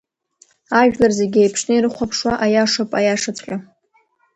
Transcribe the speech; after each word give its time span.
Ажәлар 0.79 1.11
зегьы 1.19 1.39
еиԥшны 1.41 1.73
ирыхәаԥшуа 1.75 2.33
аиашоуп 2.45 2.91
аиашаҵәҟьа. 2.99 3.57